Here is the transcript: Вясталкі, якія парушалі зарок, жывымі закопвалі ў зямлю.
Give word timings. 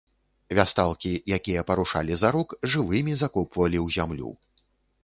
Вясталкі, 0.59 1.11
якія 1.37 1.65
парушалі 1.73 2.17
зарок, 2.23 2.57
жывымі 2.77 3.13
закопвалі 3.25 3.79
ў 3.85 3.87
зямлю. 3.99 4.29